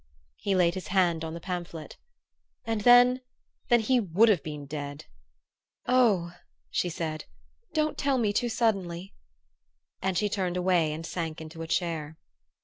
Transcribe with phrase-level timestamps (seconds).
[0.37, 1.95] He laid his hand on the pamphlet.
[2.65, 3.21] "And then
[3.69, 5.05] then he would have been dead!"
[5.85, 6.35] "Oh,"
[6.71, 7.25] she said,
[7.73, 9.13] "don't tell me too suddenly!"
[10.01, 12.17] And she turned away and sank into a chair.